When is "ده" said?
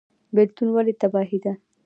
1.43-1.53